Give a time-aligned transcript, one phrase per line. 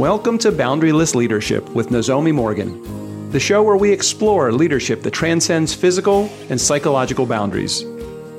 [0.00, 5.74] Welcome to Boundaryless Leadership with Nozomi Morgan, the show where we explore leadership that transcends
[5.74, 7.82] physical and psychological boundaries.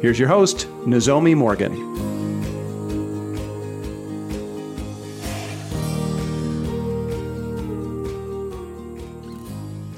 [0.01, 1.77] Here's your host, Nozomi Morgan.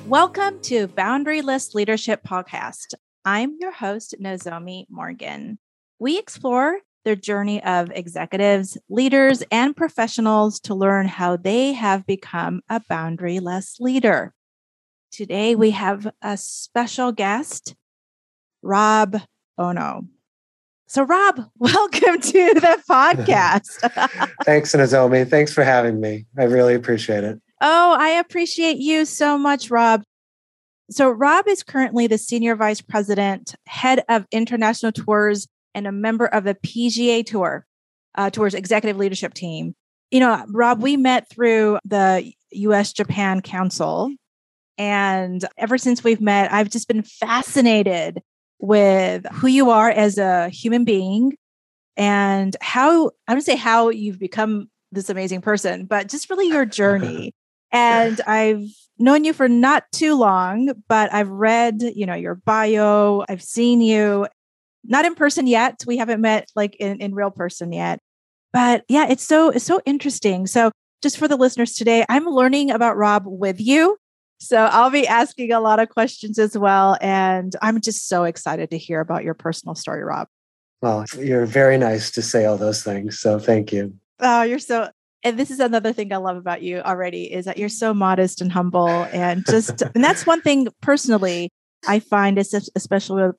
[0.10, 2.94] Welcome to Boundaryless Leadership Podcast.
[3.24, 5.60] I'm your host, Nozomi Morgan.
[5.98, 12.62] We explore the journey of executives, leaders, and professionals to learn how they have become
[12.70, 14.34] a boundaryless leader.
[15.12, 17.76] Today, we have a special guest,
[18.62, 19.18] Rob
[19.60, 20.08] Ohno.
[20.88, 23.80] So, Rob, welcome to the podcast.
[24.44, 25.30] Thanks, Nozomi.
[25.30, 26.26] Thanks for having me.
[26.38, 27.42] I really appreciate it.
[27.62, 30.04] Oh, I appreciate you so much, Rob.
[30.90, 36.26] So, Rob is currently the Senior Vice President, Head of International Tours and a member
[36.26, 37.66] of the PGA Tour,
[38.16, 39.76] uh, Tour's executive leadership team.
[40.12, 44.12] You know, Rob, we met through the US Japan Council.
[44.78, 48.22] And ever since we've met, I've just been fascinated
[48.60, 51.36] with who you are as a human being
[51.98, 56.66] and how, I would say how you've become this amazing person, but just really your
[56.80, 57.34] journey.
[57.72, 58.66] and I've
[59.00, 63.82] known you for not too long, but I've read, you know, your bio, I've seen
[63.82, 64.28] you,
[64.84, 65.84] not in person yet.
[65.88, 68.00] We haven't met like in, in real person yet.
[68.52, 70.48] But yeah, it's so it's so interesting.
[70.48, 70.72] So
[71.02, 73.98] just for the listeners today, I'm learning about Rob with you.
[74.40, 76.98] So I'll be asking a lot of questions as well.
[77.02, 80.28] And I'm just so excited to hear about your personal story, Rob.
[80.82, 83.20] Well, you're very nice to say all those things.
[83.20, 83.94] So thank you.
[84.20, 84.90] Oh, you're so
[85.24, 88.42] and this is another thing I love about you already is that you're so modest
[88.42, 91.50] and humble and just and that's one thing personally
[91.88, 93.32] I find is especially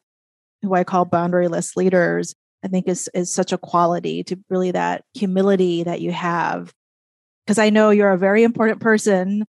[0.64, 2.34] who I call boundaryless leaders,
[2.64, 6.72] I think is is such a quality to really that humility that you have.
[7.46, 9.44] Because I know you're a very important person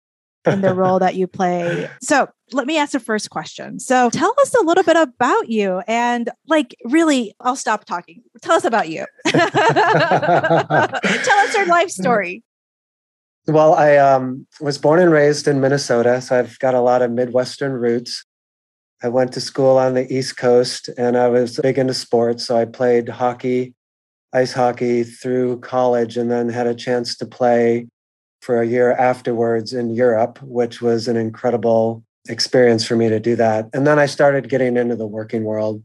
[0.45, 1.90] in the role that you play.
[2.01, 3.79] So let me ask the first question.
[3.79, 8.22] So tell us a little bit about you and like really, I'll stop talking.
[8.41, 9.06] Tell us about you.
[9.25, 12.44] tell us your life story.
[13.47, 17.12] Well, I um, was born and raised in Minnesota, so I've got a lot of
[17.12, 18.24] Midwestern roots.
[19.03, 22.46] I went to school on the East Coast and I was big into sports.
[22.46, 23.74] So I played hockey,
[24.31, 27.88] ice hockey through college, and then had a chance to play
[28.42, 33.36] for a year afterwards in Europe, which was an incredible experience for me to do
[33.36, 33.69] that.
[33.74, 35.84] And then I started getting into the working world.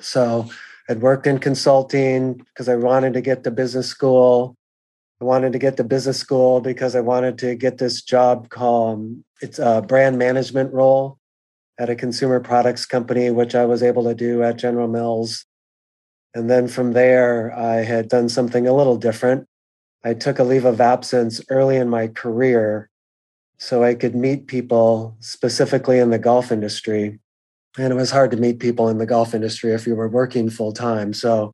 [0.00, 0.48] So
[0.88, 4.54] I'd worked in consulting because I wanted to get to business school.
[5.20, 8.98] I wanted to get to business school because I wanted to get this job called
[8.98, 11.18] um, it's a brand management role
[11.78, 15.44] at a consumer products company, which I was able to do at General Mills.
[16.34, 19.46] And then from there, I had done something a little different.
[20.04, 22.90] I took a leave of absence early in my career
[23.58, 27.18] so I could meet people specifically in the golf industry.
[27.78, 30.50] And it was hard to meet people in the golf industry if you were working
[30.50, 31.12] full time.
[31.12, 31.52] So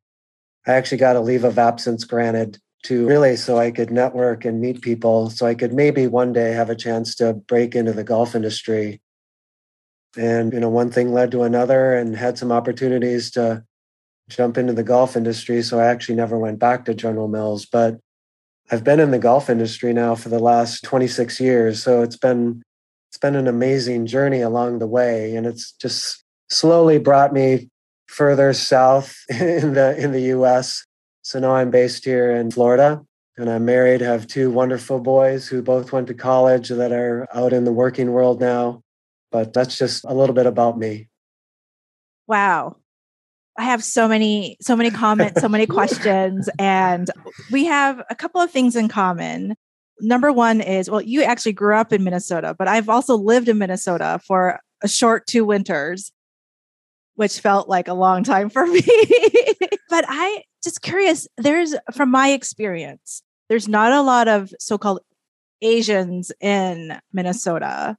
[0.66, 4.60] I actually got a leave of absence granted to really so I could network and
[4.60, 8.04] meet people so I could maybe one day have a chance to break into the
[8.04, 9.00] golf industry
[10.16, 13.64] and you know one thing led to another and had some opportunities to
[14.28, 17.98] jump into the golf industry so i actually never went back to general mills but
[18.70, 22.62] i've been in the golf industry now for the last 26 years so it's been
[23.10, 27.68] it's been an amazing journey along the way and it's just slowly brought me
[28.06, 30.84] further south in the in the us
[31.22, 33.02] so now i'm based here in florida
[33.38, 37.52] and i'm married have two wonderful boys who both went to college that are out
[37.52, 38.81] in the working world now
[39.32, 41.08] but that's just a little bit about me.
[42.28, 42.76] Wow.
[43.58, 47.10] I have so many, so many comments, so many questions, and
[47.50, 49.56] we have a couple of things in common.
[50.00, 53.58] Number one is, well, you actually grew up in Minnesota, but I've also lived in
[53.58, 56.12] Minnesota for a short two winters,
[57.14, 58.82] which felt like a long time for me.
[59.90, 65.00] but I just curious, there's from my experience, there's not a lot of so-called
[65.60, 67.96] Asians in Minnesota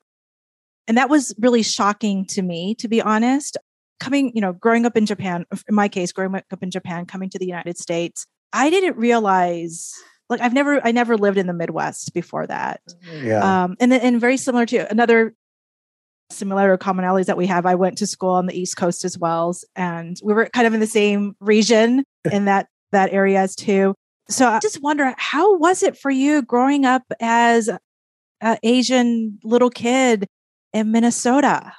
[0.88, 3.58] and that was really shocking to me, to be honest.
[4.00, 7.30] Coming, you know, growing up in Japan, in my case, growing up in Japan, coming
[7.30, 9.94] to the United States, I didn't realize
[10.30, 12.82] like I've never I never lived in the Midwest before that.
[13.12, 13.64] Yeah.
[13.64, 15.34] Um, and then and very similar to another
[16.32, 17.66] similar commonalities that we have.
[17.66, 20.74] I went to school on the East Coast as well, and we were kind of
[20.74, 23.96] in the same region in that that area as too.
[24.30, 27.70] So I just wonder how was it for you growing up as
[28.42, 30.28] an Asian little kid
[30.74, 31.74] in Minnesota.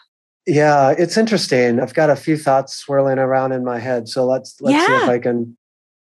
[0.47, 1.81] Yeah, it's interesting.
[1.81, 4.09] I've got a few thoughts swirling around in my head.
[4.09, 4.87] So let's let's yeah.
[4.87, 5.57] see if I can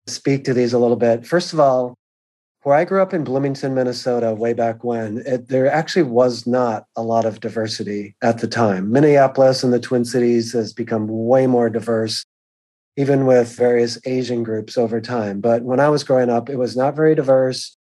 [0.05, 1.25] speak to these a little bit.
[1.25, 1.95] First of all,
[2.63, 6.85] where I grew up in Bloomington, Minnesota, way back when, it, there actually was not
[6.95, 8.91] a lot of diversity at the time.
[8.91, 12.25] Minneapolis and the Twin Cities has become way more diverse,
[12.97, 15.39] even with various Asian groups over time.
[15.39, 17.77] But when I was growing up, it was not very diverse.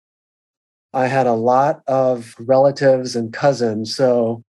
[0.94, 3.96] I had a lot of relatives and cousins.
[3.96, 4.44] So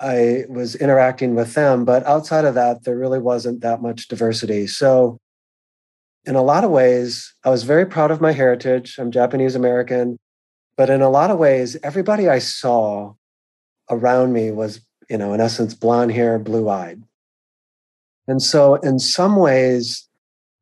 [0.00, 1.84] I was interacting with them.
[1.84, 4.66] But outside of that, there really wasn't that much diversity.
[4.66, 5.18] So,
[6.24, 8.98] in a lot of ways, I was very proud of my heritage.
[8.98, 10.18] I'm Japanese American.
[10.76, 13.14] But in a lot of ways, everybody I saw
[13.88, 17.02] around me was, you know, in essence, blonde hair, blue eyed.
[18.28, 20.08] And so, in some ways,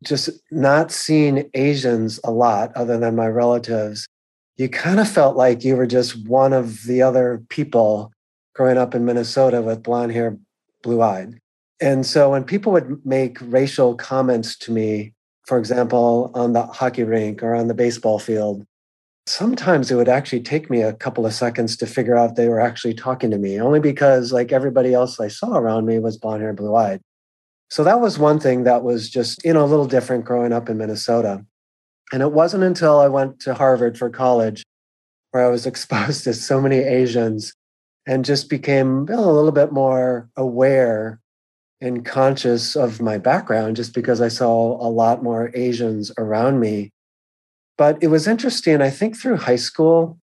[0.05, 4.07] just not seeing Asians a lot, other than my relatives,
[4.57, 8.13] you kind of felt like you were just one of the other people
[8.55, 10.39] growing up in Minnesota with blonde hair,
[10.83, 11.39] blue eyed.
[11.81, 15.13] And so when people would make racial comments to me,
[15.47, 18.65] for example, on the hockey rink or on the baseball field,
[19.27, 22.61] sometimes it would actually take me a couple of seconds to figure out they were
[22.61, 26.43] actually talking to me, only because, like everybody else I saw around me, was blonde
[26.43, 27.01] hair, blue eyed.
[27.71, 30.69] So that was one thing that was just, you know, a little different growing up
[30.69, 31.45] in Minnesota.
[32.13, 34.63] And it wasn't until I went to Harvard for college
[35.33, 37.53] where I was exposed to so many Asians
[38.07, 41.21] and just became a little bit more aware
[41.81, 46.93] and conscious of my background just because I saw a lot more Asians around me.
[47.77, 48.81] But it was interesting.
[48.81, 50.19] I think through high school,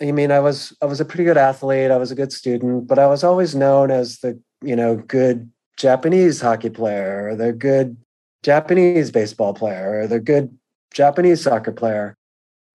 [0.00, 1.90] I mean, I was I was a pretty good athlete.
[1.90, 5.50] I was a good student, but I was always known as the you know good
[5.76, 7.96] Japanese hockey player or the good
[8.42, 10.56] Japanese baseball player or the good
[10.92, 12.16] Japanese soccer player.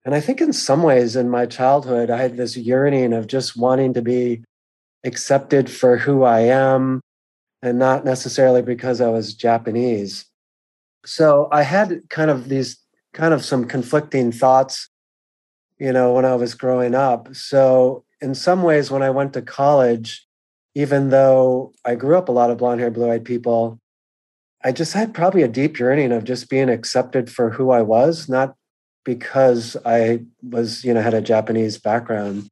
[0.04, 3.56] And I think in some ways in my childhood, I had this yearning of just
[3.56, 4.42] wanting to be
[5.04, 7.00] accepted for who I am
[7.62, 10.24] and not necessarily because I was Japanese.
[11.04, 12.78] So I had kind of these
[13.12, 14.88] kind of some conflicting thoughts,
[15.78, 17.34] you know, when I was growing up.
[17.34, 20.26] So in some ways, when I went to college,
[20.74, 23.80] even though I grew up a lot of blonde hair, blue eyed people,
[24.62, 28.28] I just had probably a deep yearning of just being accepted for who I was,
[28.28, 28.54] not
[29.04, 32.48] because I was, you know, had a Japanese background.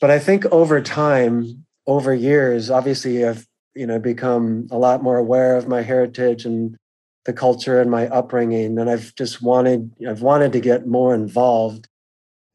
[0.00, 5.18] But I think over time, over years, obviously I've, you know, become a lot more
[5.18, 6.76] aware of my heritage and
[7.24, 8.78] the culture and my upbringing.
[8.78, 11.88] And I've just wanted, I've wanted to get more involved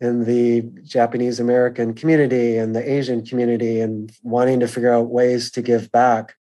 [0.01, 5.49] in the Japanese American community and the Asian community and wanting to figure out ways
[5.51, 6.35] to give back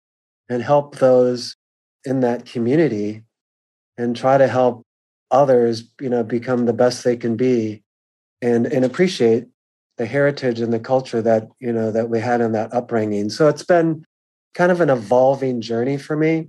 [0.48, 1.56] and help those
[2.04, 3.25] in that community
[3.96, 4.84] and try to help
[5.30, 7.82] others you know become the best they can be
[8.40, 9.46] and and appreciate
[9.96, 13.30] the heritage and the culture that you know that we had in that upbringing.
[13.30, 14.04] So it's been
[14.54, 16.48] kind of an evolving journey for me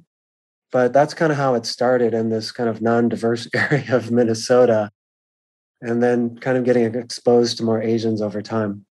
[0.71, 4.89] but that's kind of how it started in this kind of non-diverse area of minnesota
[5.81, 8.85] and then kind of getting exposed to more asians over time.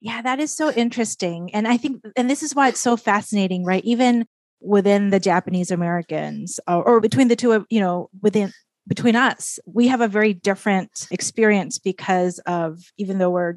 [0.00, 3.64] Yeah that is so interesting and i think and this is why it's so fascinating
[3.64, 3.84] right?
[3.84, 4.26] Even
[4.62, 8.52] within the Japanese Americans or, or between the two of, you know, within
[8.88, 13.54] between us, we have a very different experience because of even though we're,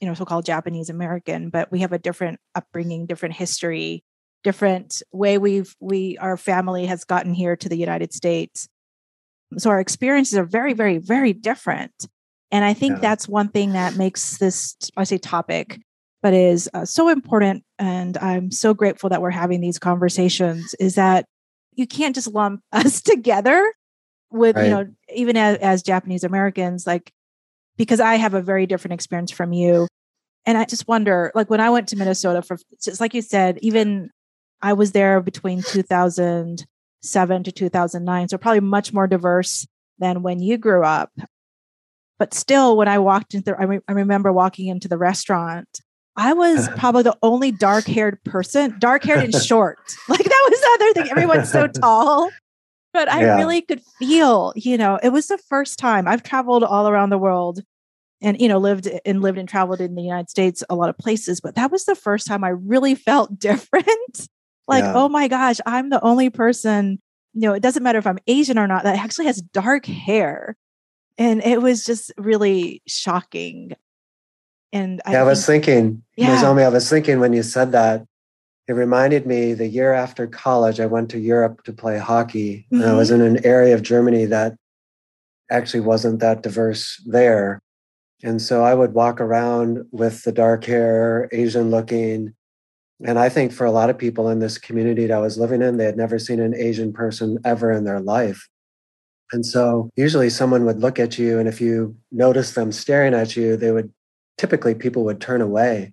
[0.00, 4.04] you know, so-called Japanese American, but we have a different upbringing, different history,
[4.42, 8.68] different way we've we our family has gotten here to the United States.
[9.58, 11.92] So our experiences are very, very, very different.
[12.50, 13.00] And I think yeah.
[13.00, 15.78] that's one thing that makes this, I say topic,
[16.26, 20.96] but is uh, so important and i'm so grateful that we're having these conversations is
[20.96, 21.24] that
[21.74, 23.72] you can't just lump us together
[24.30, 24.64] with right.
[24.64, 27.12] you know even as, as japanese americans like
[27.76, 29.86] because i have a very different experience from you
[30.44, 33.58] and i just wonder like when i went to minnesota for just like you said
[33.62, 34.10] even
[34.62, 39.66] i was there between 2007 to 2009 so probably much more diverse
[39.98, 41.10] than when you grew up
[42.18, 45.80] but still when i walked into I, re- I remember walking into the restaurant
[46.16, 49.78] I was probably the only dark haired person, dark haired and short.
[50.08, 51.10] Like that was the other thing.
[51.10, 52.30] Everyone's so tall.
[52.96, 53.36] But I yeah.
[53.36, 57.18] really could feel, you know, it was the first time I've traveled all around the
[57.18, 57.60] world
[58.22, 60.96] and, you know, lived and lived and traveled in the United States, a lot of
[60.96, 61.42] places.
[61.42, 64.28] But that was the first time I really felt different.
[64.66, 64.94] like, yeah.
[64.94, 66.98] oh my gosh, I'm the only person,
[67.34, 70.56] you know, it doesn't matter if I'm Asian or not, that actually has dark hair.
[71.18, 73.72] And it was just really shocking.
[74.72, 76.34] And I, yeah, I was thinking, yeah.
[76.34, 78.06] Nozomi, I was thinking when you said that,
[78.68, 82.66] it reminded me the year after college, I went to Europe to play hockey.
[82.72, 82.82] Mm-hmm.
[82.82, 83.22] And I was mm-hmm.
[83.22, 84.56] in an area of Germany that
[85.50, 87.60] actually wasn't that diverse there.
[88.22, 92.34] And so I would walk around with the dark hair, Asian looking.
[93.04, 95.62] And I think for a lot of people in this community that I was living
[95.62, 98.48] in, they had never seen an Asian person ever in their life.
[99.32, 103.36] And so usually someone would look at you, and if you notice them staring at
[103.36, 103.92] you, they would
[104.38, 105.92] typically people would turn away.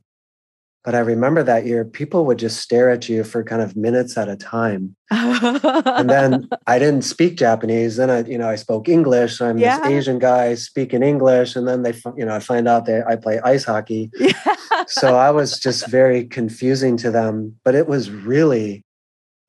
[0.83, 4.17] But I remember that year, people would just stare at you for kind of minutes
[4.17, 4.95] at a time.
[5.11, 7.95] and then I didn't speak Japanese.
[7.95, 9.37] Then I, you know, I spoke English.
[9.37, 9.77] So I'm yeah.
[9.79, 11.55] this Asian guy speaking English.
[11.55, 14.11] And then they, you know, I find out that I play ice hockey.
[14.19, 14.33] Yeah.
[14.87, 17.57] so I was just very confusing to them.
[17.63, 18.83] But it was really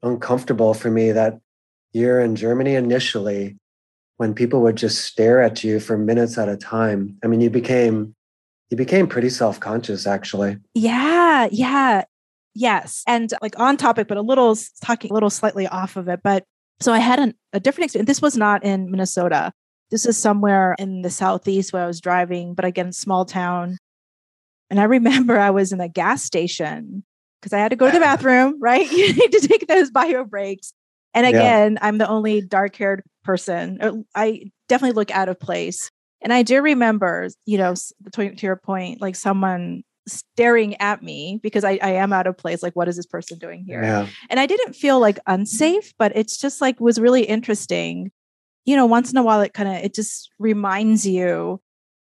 [0.04, 1.40] uncomfortable for me that
[1.92, 3.56] year in Germany initially
[4.18, 7.18] when people would just stare at you for minutes at a time.
[7.24, 8.13] I mean, you became
[8.74, 10.58] you became pretty self-conscious actually.
[10.74, 12.02] Yeah, yeah.
[12.56, 13.04] Yes.
[13.06, 16.44] And like on topic but a little talking a little slightly off of it, but
[16.80, 18.08] so I had an, a different experience.
[18.08, 19.52] This was not in Minnesota.
[19.92, 23.78] This is somewhere in the southeast where I was driving, but again, small town.
[24.70, 27.04] And I remember I was in a gas station
[27.40, 28.90] because I had to go to the bathroom, right?
[28.90, 30.72] You need to take those bio breaks.
[31.14, 31.78] And again, yeah.
[31.80, 34.04] I'm the only dark haired person.
[34.16, 35.92] I definitely look out of place.
[36.22, 37.74] And I do remember, you know,
[38.12, 42.62] to, your point, like someone staring at me because I, I am out of place.
[42.62, 43.82] Like, what is this person doing here?
[43.82, 44.06] Yeah.
[44.30, 48.10] And I didn't feel like unsafe, but it's just like was really interesting.
[48.64, 51.60] You know, once in a while, it kind of it just reminds you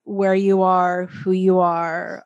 [0.04, 2.24] where you are, who you are.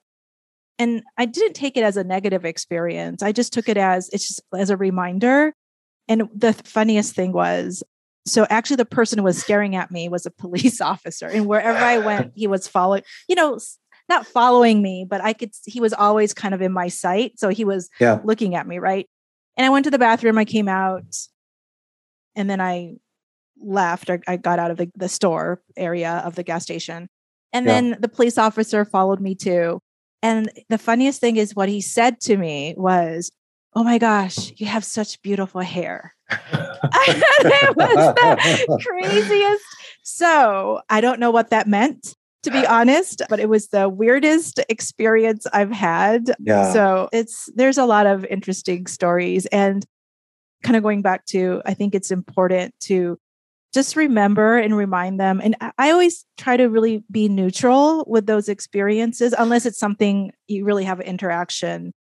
[0.78, 3.22] And I didn't take it as a negative experience.
[3.22, 5.54] I just took it as it's just as a reminder
[6.10, 7.84] and the funniest thing was,
[8.26, 11.26] so actually the person who was staring at me was a police officer.
[11.26, 13.58] And wherever I went, he was following, you know,
[14.08, 17.38] not following me, but I could, he was always kind of in my sight.
[17.38, 18.20] So he was yeah.
[18.24, 19.08] looking at me, right?
[19.56, 21.04] And I went to the bathroom, I came out,
[22.34, 22.94] and then I
[23.60, 24.10] left.
[24.10, 27.08] I, I got out of the, the store area of the gas station.
[27.52, 27.72] And yeah.
[27.72, 29.80] then the police officer followed me too.
[30.22, 33.30] And the funniest thing is what he said to me was,
[33.74, 36.14] oh my gosh, you have such beautiful hair.
[36.82, 39.64] it was the craziest.
[40.02, 44.60] So I don't know what that meant, to be honest, but it was the weirdest
[44.68, 46.34] experience I've had.
[46.40, 46.72] Yeah.
[46.72, 49.46] So it's there's a lot of interesting stories.
[49.46, 49.84] And
[50.62, 53.18] kind of going back to, I think it's important to
[53.72, 55.40] just remember and remind them.
[55.42, 60.64] And I always try to really be neutral with those experiences, unless it's something you
[60.64, 61.92] really have an interaction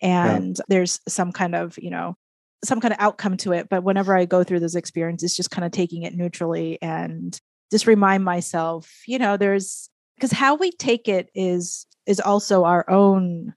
[0.00, 0.64] and yeah.
[0.68, 2.16] there's some kind of you know
[2.64, 5.64] some kind of outcome to it but whenever i go through those experiences just kind
[5.64, 11.08] of taking it neutrally and just remind myself you know there's because how we take
[11.08, 13.54] it is is also our own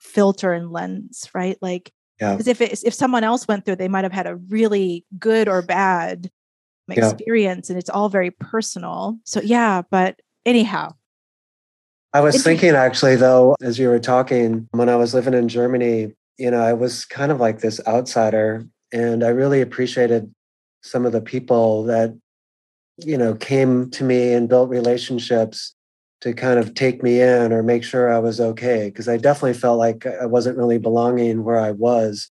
[0.00, 2.50] filter and lens right like because yeah.
[2.50, 5.62] if it, if someone else went through they might have had a really good or
[5.62, 6.30] bad
[6.88, 7.74] experience yeah.
[7.74, 10.92] and it's all very personal so yeah but anyhow
[12.12, 16.12] I was thinking actually, though, as you were talking, when I was living in Germany,
[16.38, 18.66] you know, I was kind of like this outsider.
[18.92, 20.34] And I really appreciated
[20.82, 22.16] some of the people that,
[22.98, 25.74] you know, came to me and built relationships
[26.22, 28.86] to kind of take me in or make sure I was okay.
[28.86, 32.28] Because I definitely felt like I wasn't really belonging where I was.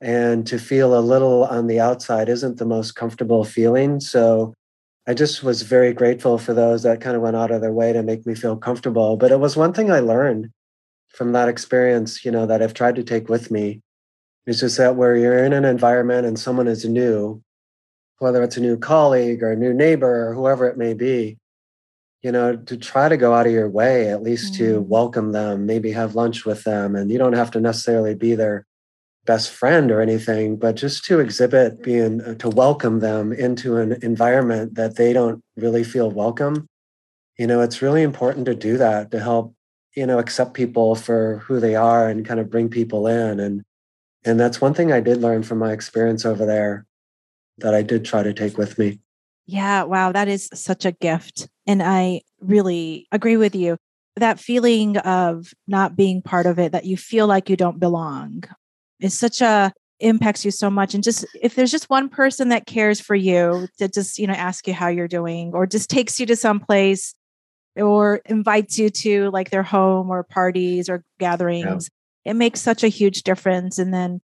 [0.00, 3.98] And to feel a little on the outside isn't the most comfortable feeling.
[3.98, 4.54] So
[5.10, 7.92] I just was very grateful for those that kind of went out of their way
[7.92, 9.16] to make me feel comfortable.
[9.16, 10.52] But it was one thing I learned
[11.08, 13.82] from that experience, you know, that I've tried to take with me.
[14.46, 17.42] It's just that where you're in an environment and someone is new,
[18.18, 21.38] whether it's a new colleague or a new neighbor or whoever it may be,
[22.22, 24.64] you know, to try to go out of your way, at least mm-hmm.
[24.64, 26.94] to welcome them, maybe have lunch with them.
[26.94, 28.64] And you don't have to necessarily be there
[29.26, 33.98] best friend or anything, but just to exhibit being uh, to welcome them into an
[34.02, 36.66] environment that they don't really feel welcome.
[37.38, 39.54] You know, it's really important to do that to help,
[39.96, 43.40] you know, accept people for who they are and kind of bring people in.
[43.40, 43.62] And
[44.24, 46.84] and that's one thing I did learn from my experience over there
[47.58, 49.00] that I did try to take with me.
[49.46, 51.48] Yeah, wow, that is such a gift.
[51.66, 53.76] And I really agree with you.
[54.16, 58.44] That feeling of not being part of it, that you feel like you don't belong,
[59.00, 62.66] is such a impacts you so much and just if there's just one person that
[62.66, 66.18] cares for you that just you know ask you how you're doing or just takes
[66.18, 67.14] you to some place
[67.76, 71.90] or invites you to like their home or parties or gatherings
[72.24, 72.30] yeah.
[72.32, 74.20] it makes such a huge difference and then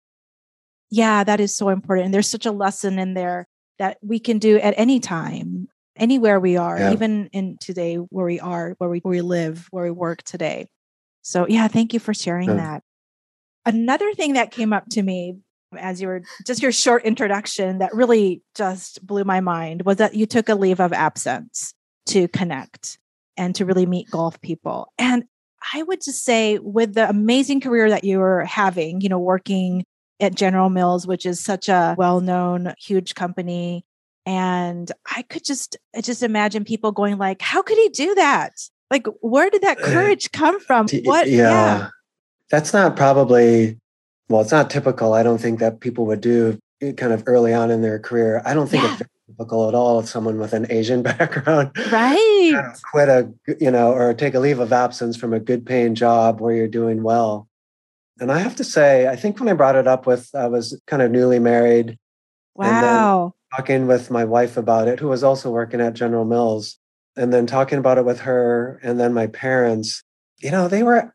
[0.89, 3.45] yeah that is so important and there's such a lesson in there
[3.77, 5.67] that we can do at any time
[5.97, 6.93] anywhere we are yeah.
[6.93, 10.67] even in today where we are where we, where we live where we work today
[11.21, 12.55] so yeah thank you for sharing yeah.
[12.55, 12.83] that
[13.65, 15.37] Another thing that came up to me
[15.77, 20.15] as you were just your short introduction that really just blew my mind was that
[20.15, 21.73] you took a leave of absence
[22.07, 22.97] to connect
[23.37, 24.87] and to really meet golf people.
[24.97, 25.25] And
[25.73, 29.83] I would just say, with the amazing career that you were having, you know, working
[30.19, 33.83] at General Mills, which is such a well known, huge company,
[34.25, 38.53] And I could just I just imagine people going like, how could he do that?
[38.91, 40.87] Like, where did that eh, courage come from?
[41.03, 41.29] What?
[41.29, 41.49] Yeah.
[41.49, 41.89] yeah.
[42.49, 43.79] That's not probably,
[44.29, 45.13] well, it's not typical.
[45.13, 46.59] I don't think that people would do
[46.97, 48.41] kind of early on in their career.
[48.45, 48.97] I don't think yeah.
[48.99, 51.71] it's typical at all of someone with an Asian background.
[51.91, 52.73] Right.
[52.91, 56.39] quit a, you know, or take a leave of absence from a good paying job
[56.39, 57.47] where you're doing well.
[58.19, 60.79] And I have to say, I think when I brought it up with, I was
[60.87, 61.97] kind of newly married.
[62.55, 63.33] Wow.
[63.53, 66.77] talking with my wife about it, who was also working at General Mills,
[67.17, 70.03] and then talking about it with her and then my parents,
[70.39, 71.13] you know, they were,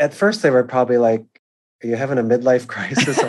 [0.00, 1.24] at first, they were probably like,
[1.82, 3.20] are you having a midlife crisis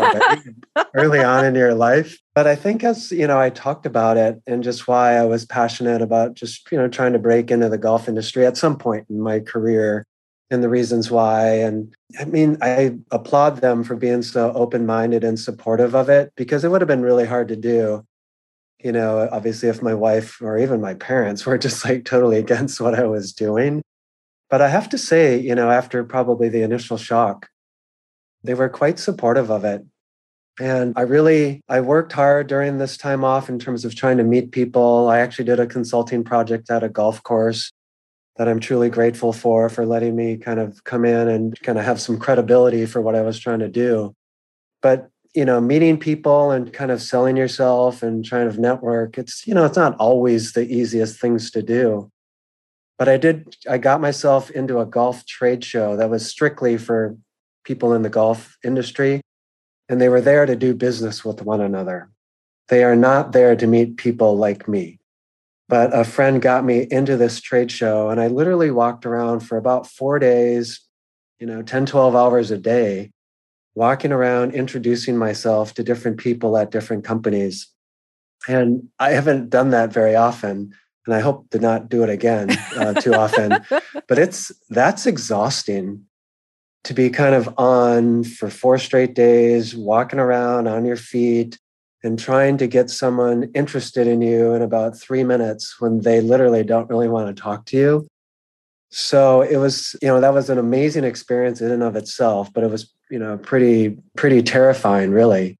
[0.93, 2.17] early on in your life?
[2.33, 5.45] But I think as, you know, I talked about it and just why I was
[5.45, 9.05] passionate about just, you know, trying to break into the golf industry at some point
[9.09, 10.05] in my career
[10.49, 11.47] and the reasons why.
[11.47, 16.33] And I mean, I applaud them for being so open minded and supportive of it
[16.35, 18.05] because it would have been really hard to do.
[18.83, 22.81] You know, obviously, if my wife or even my parents were just like totally against
[22.81, 23.81] what I was doing.
[24.51, 27.47] But I have to say, you know, after probably the initial shock,
[28.43, 29.85] they were quite supportive of it.
[30.59, 34.25] And I really I worked hard during this time off in terms of trying to
[34.25, 35.07] meet people.
[35.07, 37.71] I actually did a consulting project at a golf course
[38.35, 41.85] that I'm truly grateful for for letting me kind of come in and kind of
[41.85, 44.13] have some credibility for what I was trying to do.
[44.81, 49.47] But you know, meeting people and kind of selling yourself and trying to network, it's
[49.47, 52.10] you know, it's not always the easiest things to do.
[53.01, 57.17] But I did I got myself into a golf trade show that was strictly for
[57.63, 59.21] people in the golf industry,
[59.89, 62.11] and they were there to do business with one another.
[62.67, 64.99] They are not there to meet people like me.
[65.67, 69.57] But a friend got me into this trade show, and I literally walked around for
[69.57, 70.81] about four days,
[71.39, 73.09] you know, 10, 12 hours a day,
[73.73, 77.67] walking around, introducing myself to different people at different companies.
[78.47, 82.51] And I haven't done that very often and I hope to not do it again
[82.77, 83.57] uh, too often.
[84.07, 86.05] But it's that's exhausting
[86.83, 91.59] to be kind of on for four straight days, walking around on your feet
[92.03, 96.63] and trying to get someone interested in you in about three minutes when they literally
[96.63, 98.07] don't really want to talk to you.
[98.89, 102.63] So it was, you know, that was an amazing experience in and of itself, but
[102.63, 105.57] it was, you know, pretty, pretty terrifying, really.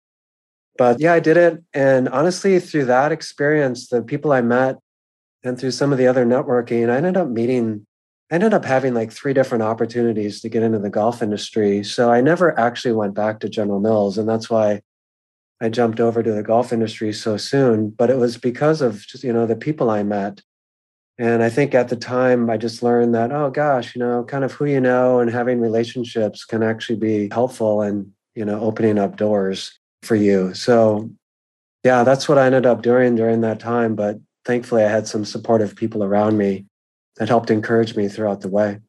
[0.77, 1.63] But yeah, I did it.
[1.73, 4.77] And honestly, through that experience, the people I met
[5.43, 7.86] and through some of the other networking, I ended up meeting
[8.32, 11.84] I ended up having like three different opportunities to get into the golf industry.
[11.84, 14.17] So I never actually went back to General Mills.
[14.17, 14.82] And that's why
[15.60, 17.89] I jumped over to the golf industry so soon.
[17.89, 20.41] But it was because of just, you know, the people I met.
[21.17, 24.45] And I think at the time I just learned that, oh gosh, you know, kind
[24.45, 28.97] of who you know and having relationships can actually be helpful and, you know, opening
[28.97, 30.54] up doors for you.
[30.54, 31.12] So
[31.84, 33.93] yeah, that's what I ended up doing during that time.
[33.95, 36.65] But thankfully I had some supportive people around me
[37.17, 38.80] that helped encourage me throughout the way.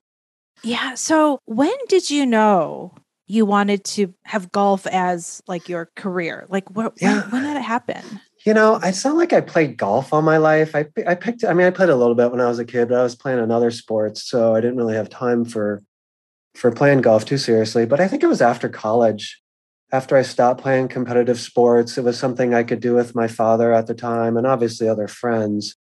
[0.63, 0.95] Yeah.
[0.95, 2.95] So when did you know
[3.27, 6.47] you wanted to have golf as like your career?
[6.49, 7.23] Like what, yeah.
[7.23, 8.21] when, when did it happen?
[8.45, 10.75] You know, I sound like I played golf all my life.
[10.75, 12.89] I, I picked, I mean, I played a little bit when I was a kid,
[12.89, 14.23] but I was playing another sports.
[14.23, 15.83] So I didn't really have time for,
[16.55, 17.87] for playing golf too seriously.
[17.87, 19.42] But I think it was after college,
[19.93, 23.73] after I stopped playing competitive sports, it was something I could do with my father
[23.73, 25.77] at the time and obviously other friends.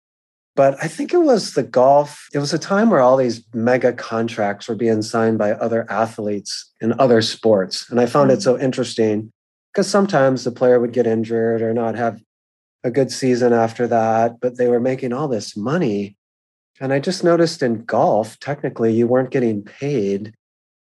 [0.53, 2.27] But I think it was the golf.
[2.33, 6.69] It was a time where all these mega contracts were being signed by other athletes
[6.81, 7.89] in other sports.
[7.89, 8.43] And I found it mm.
[8.43, 9.31] so interesting
[9.71, 12.21] because sometimes the player would get injured or not have
[12.83, 16.17] a good season after that, but they were making all this money.
[16.81, 20.33] And I just noticed in golf, technically, you weren't getting paid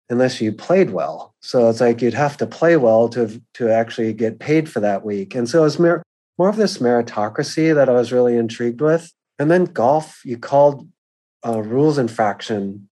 [0.09, 1.30] unless you played well.
[1.41, 5.05] So it's like you'd have to play well to, to actually get paid for that
[5.05, 5.35] week.
[5.35, 6.03] And so it was more,
[6.39, 9.11] more of this meritocracy that I was really intrigued with.
[9.39, 10.87] And then golf, you called
[11.43, 12.89] a rules infraction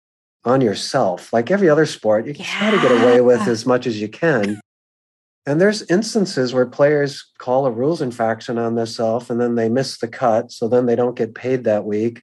[0.44, 1.32] on yourself.
[1.32, 2.58] Like every other sport, you yeah.
[2.58, 4.60] try to get away with as much as you can.
[5.44, 9.98] And there's instances where players call a rules infraction on themselves and then they miss
[9.98, 10.50] the cut.
[10.52, 12.22] So then they don't get paid that week.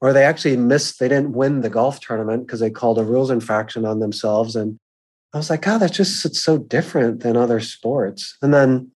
[0.00, 3.30] Or they actually missed, they didn't win the golf tournament because they called a rules
[3.30, 4.56] infraction on themselves.
[4.56, 4.78] And
[5.34, 8.36] I was like, God, that's just it's so different than other sports.
[8.40, 8.92] And then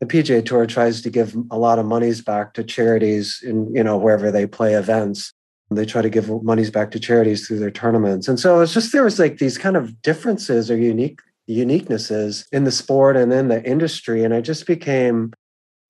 [0.00, 3.84] the PGA Tour tries to give a lot of monies back to charities in you
[3.84, 5.32] know wherever they play events.
[5.70, 8.92] They try to give monies back to charities through their tournaments, and so it's just
[8.92, 13.48] there was like these kind of differences or unique uniquenesses in the sport and in
[13.48, 15.32] the industry, and I just became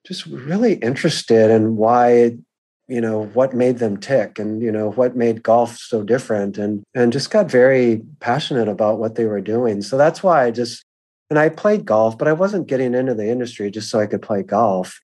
[0.04, 2.36] just really interested in why
[2.88, 6.82] you know what made them tick and you know what made golf so different and
[6.94, 10.84] and just got very passionate about what they were doing so that's why i just
[11.30, 14.22] and I played golf, but I wasn't getting into the industry just so I could
[14.22, 15.00] play golf.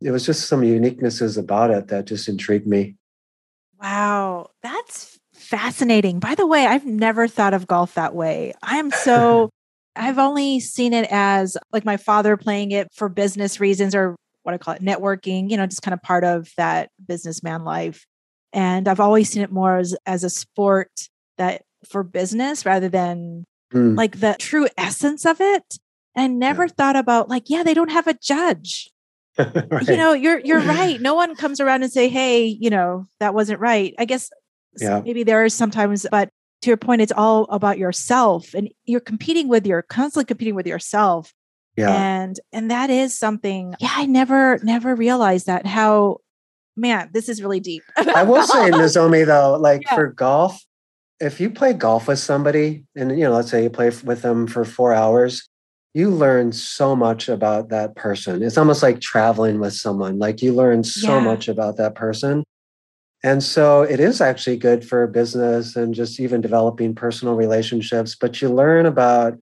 [0.00, 2.96] it was just some uniquenesses about it that just intrigued me.
[3.80, 6.18] Wow, that's fascinating.
[6.18, 8.52] By the way, I've never thought of golf that way.
[8.62, 9.50] I am so
[9.96, 14.54] I've only seen it as like my father playing it for business reasons or what
[14.54, 18.06] I call it networking, you know, just kind of part of that businessman life.
[18.52, 23.44] And I've always seen it more as, as a sport that for business rather than
[23.72, 23.96] mm.
[23.96, 25.78] like the true essence of it.
[26.14, 26.72] And never yeah.
[26.76, 28.88] thought about like, yeah, they don't have a judge.
[29.38, 29.88] right.
[29.88, 31.00] You know, you're you're right.
[31.04, 34.30] No one comes around and say, "Hey, you know, that wasn't right." I guess
[34.78, 35.00] yeah.
[35.04, 36.28] maybe there is sometimes, but
[36.62, 40.68] to your point, it's all about yourself, and you're competing with your constantly competing with
[40.68, 41.32] yourself.
[41.76, 41.90] Yeah.
[41.90, 43.74] And and that is something.
[43.80, 46.18] Yeah, I never never realized that how
[46.76, 47.82] man, this is really deep.
[47.96, 49.94] I will say, Nozomi, though, like yeah.
[49.94, 50.60] for golf,
[51.20, 54.46] if you play golf with somebody, and you know, let's say you play with them
[54.46, 55.48] for four hours,
[55.94, 58.42] you learn so much about that person.
[58.42, 60.18] It's almost like traveling with someone.
[60.18, 61.24] Like you learn so yeah.
[61.24, 62.42] much about that person.
[63.22, 68.14] And so it is actually good for business and just even developing personal relationships.
[68.14, 69.38] But you learn about,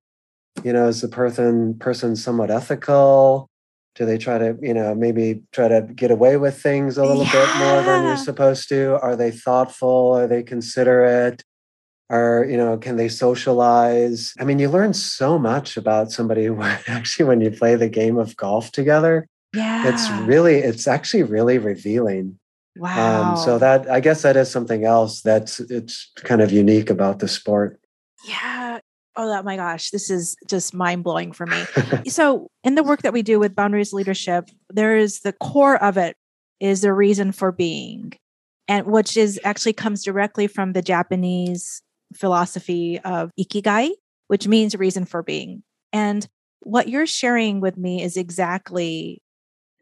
[0.65, 3.49] you know, is the person person somewhat ethical?
[3.95, 7.25] Do they try to, you know, maybe try to get away with things a little
[7.25, 7.33] yeah.
[7.33, 8.99] bit more than you're supposed to?
[9.03, 10.17] Are they thoughtful?
[10.17, 11.43] Are they considerate?
[12.09, 14.33] Are, you know, can they socialize?
[14.41, 16.47] I mean, you learn so much about somebody
[16.87, 19.27] actually when you play the game of golf together.
[19.55, 19.89] Yeah.
[19.89, 22.39] It's really, it's actually really revealing.
[22.77, 23.33] Wow.
[23.33, 27.19] Um, so that I guess that is something else that's it's kind of unique about
[27.19, 27.79] the sport.
[28.27, 28.79] Yeah,
[29.15, 31.65] Oh, that, my gosh, this is just mind blowing for me.
[32.09, 35.99] so, in the work that we do with boundaryless leadership, there is the core of
[35.99, 36.17] it
[36.61, 38.15] is the reason for being,
[38.69, 41.83] and which is actually comes directly from the Japanese
[42.15, 43.91] philosophy of ikigai,
[44.29, 45.63] which means reason for being.
[45.93, 46.27] And
[46.61, 49.23] what you're sharing with me is exactly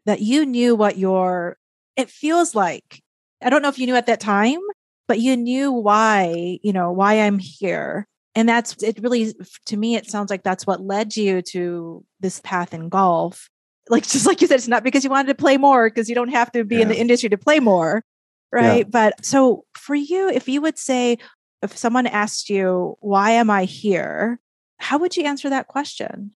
[0.05, 1.57] that you knew what your,
[1.95, 3.01] it feels like,
[3.41, 4.59] I don't know if you knew at that time,
[5.07, 9.33] but you knew why, you know, why I'm here and that's it really
[9.65, 13.49] to me it sounds like that's what led you to this path in golf.
[13.89, 16.15] Like just like you said it's not because you wanted to play more because you
[16.15, 16.83] don't have to be yeah.
[16.83, 18.03] in the industry to play more
[18.51, 18.79] right?
[18.79, 18.83] Yeah.
[18.89, 21.17] but so for you if you would say
[21.61, 24.39] if someone asked you why am i here?
[24.77, 26.31] how would you answer that question?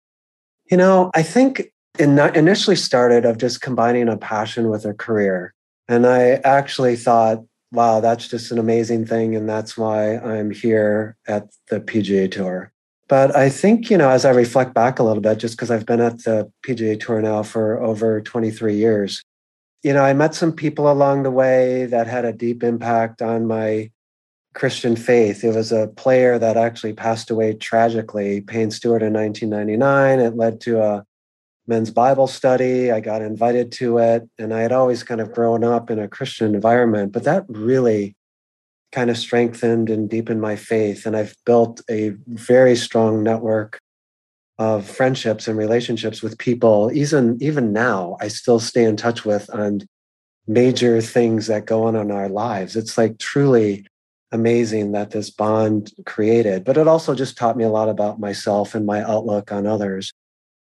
[0.70, 5.54] You know i think it initially started of just combining a passion with a career.
[5.88, 7.44] And i actually thought
[7.76, 9.36] wow, that's just an amazing thing.
[9.36, 12.72] And that's why I'm here at the PGA Tour.
[13.08, 15.86] But I think, you know, as I reflect back a little bit, just because I've
[15.86, 19.24] been at the PGA Tour now for over 23 years,
[19.84, 23.46] you know, I met some people along the way that had a deep impact on
[23.46, 23.92] my
[24.56, 25.44] Christian faith.
[25.44, 30.20] It was a player that actually passed away tragically, Payne Stewart in 1999.
[30.20, 31.06] It led to a
[31.67, 32.91] men's Bible study.
[32.91, 34.30] I got invited to it.
[34.38, 38.15] And I had always kind of grown up in a Christian environment, but that really
[38.91, 41.06] kind of strengthened and deepened my faith.
[41.06, 43.80] And I've built a very strong network
[44.58, 46.89] of friendships and relationships with people.
[46.93, 49.82] Even, even now, I still stay in touch with on
[50.47, 52.75] major things that go on in our lives.
[52.75, 53.86] It's like truly
[54.32, 58.75] amazing that this bond created, but it also just taught me a lot about myself
[58.75, 60.13] and my outlook on others.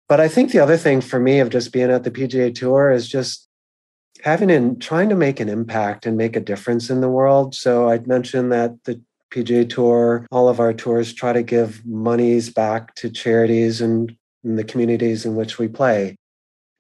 [0.09, 2.91] But I think the other thing for me of just being at the PGA Tour
[2.91, 3.47] is just
[4.23, 7.55] having and trying to make an impact and make a difference in the world.
[7.55, 12.51] So I'd mentioned that the PGA Tour, all of our tours try to give monies
[12.51, 16.17] back to charities and the communities in which we play.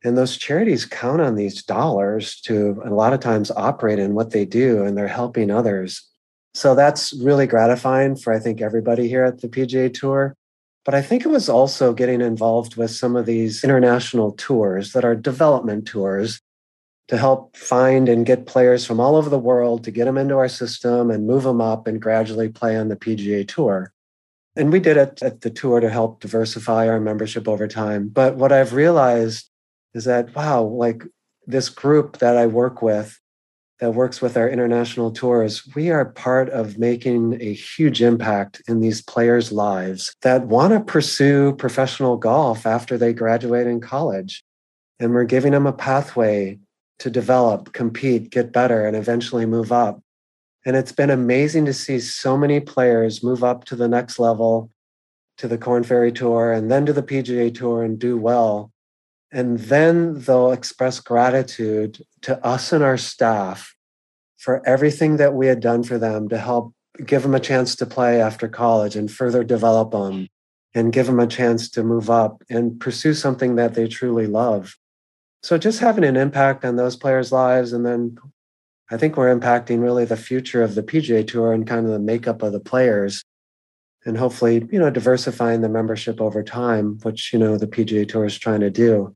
[0.04, 4.30] And those charities count on these dollars to a lot of times operate in what
[4.30, 6.08] they do, and they're helping others.
[6.54, 10.36] So that's really gratifying for, I think, everybody here at the PGA Tour.
[10.88, 15.04] But I think it was also getting involved with some of these international tours that
[15.04, 16.40] are development tours
[17.08, 20.38] to help find and get players from all over the world to get them into
[20.38, 23.92] our system and move them up and gradually play on the PGA Tour.
[24.56, 28.08] And we did it at the tour to help diversify our membership over time.
[28.08, 29.50] But what I've realized
[29.92, 31.02] is that, wow, like
[31.46, 33.20] this group that I work with
[33.80, 38.80] that works with our international tours, we are part of making a huge impact in
[38.80, 44.42] these players' lives that want to pursue professional golf after they graduate in college.
[44.98, 46.58] And we're giving them a pathway
[46.98, 50.02] to develop, compete, get better, and eventually move up.
[50.66, 54.70] And it's been amazing to see so many players move up to the next level,
[55.36, 58.72] to the Korn Ferry Tour, and then to the PGA Tour and do well
[59.30, 63.74] and then they'll express gratitude to us and our staff
[64.38, 66.72] for everything that we had done for them to help
[67.04, 70.28] give them a chance to play after college and further develop them
[70.74, 74.76] and give them a chance to move up and pursue something that they truly love.
[75.42, 77.72] So just having an impact on those players' lives.
[77.72, 78.16] And then
[78.90, 81.98] I think we're impacting really the future of the PGA Tour and kind of the
[81.98, 83.22] makeup of the players.
[84.04, 88.24] And hopefully, you know, diversifying the membership over time, which, you know, the PGA Tour
[88.24, 89.14] is trying to do.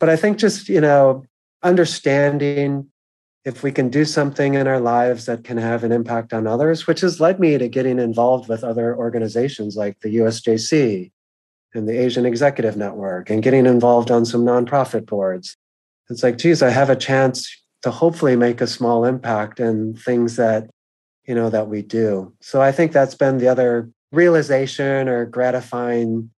[0.00, 1.24] But I think just, you know,
[1.62, 2.90] understanding
[3.44, 6.86] if we can do something in our lives that can have an impact on others,
[6.86, 11.10] which has led me to getting involved with other organizations like the USJC
[11.74, 15.56] and the Asian Executive Network and getting involved on some nonprofit boards.
[16.08, 17.48] It's like, geez, I have a chance
[17.82, 20.68] to hopefully make a small impact in things that,
[21.26, 22.34] you know, that we do.
[22.40, 26.30] So I think that's been the other realization or gratifying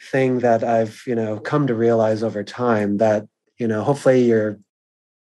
[0.00, 3.26] thing that I've, you know, come to realize over time that,
[3.58, 4.58] you know, hopefully you're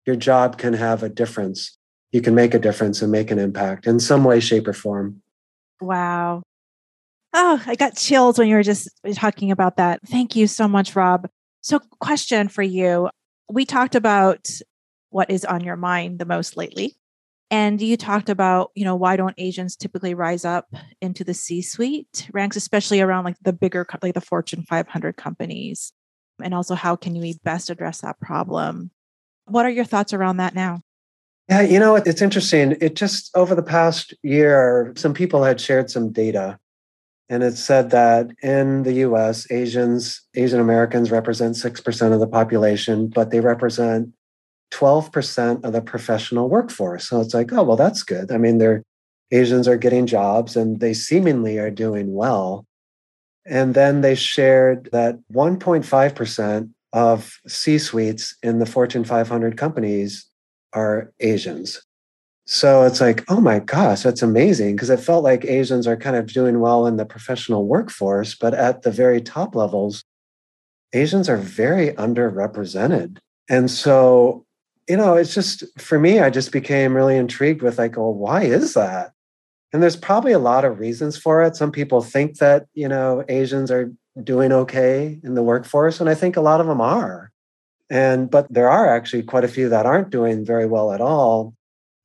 [0.05, 1.77] your job can have a difference.
[2.11, 5.21] You can make a difference and make an impact in some way, shape, or form.
[5.81, 6.41] Wow.
[7.33, 9.99] Oh, I got chills when you were just talking about that.
[10.07, 11.29] Thank you so much, Rob.
[11.61, 13.09] So, question for you.
[13.51, 14.49] We talked about
[15.11, 16.95] what is on your mind the most lately.
[17.51, 20.67] And you talked about, you know, why don't Asians typically rise up
[21.01, 25.91] into the C suite ranks, especially around like the bigger, like the Fortune 500 companies?
[26.41, 28.91] And also, how can we best address that problem?
[29.45, 30.81] What are your thoughts around that now?
[31.49, 32.77] Yeah, you know, it's interesting.
[32.79, 36.59] It just over the past year, some people had shared some data,
[37.27, 43.07] and it said that in the US, Asians, Asian Americans represent 6% of the population,
[43.07, 44.09] but they represent
[44.71, 47.07] 12% of the professional workforce.
[47.09, 48.31] So it's like, oh, well, that's good.
[48.31, 48.83] I mean, they're
[49.31, 52.65] Asians are getting jobs and they seemingly are doing well.
[53.45, 60.25] And then they shared that 1.5% of C suites in the Fortune 500 companies
[60.73, 61.81] are Asians.
[62.45, 64.75] So it's like, oh my gosh, that's amazing.
[64.75, 68.55] Because it felt like Asians are kind of doing well in the professional workforce, but
[68.55, 70.03] at the very top levels,
[70.93, 73.19] Asians are very underrepresented.
[73.47, 74.45] And so,
[74.89, 78.43] you know, it's just for me, I just became really intrigued with like, oh, why
[78.43, 79.13] is that?
[79.71, 81.55] And there's probably a lot of reasons for it.
[81.55, 83.91] Some people think that, you know, Asians are
[84.23, 87.31] doing okay in the workforce and i think a lot of them are
[87.89, 91.53] and but there are actually quite a few that aren't doing very well at all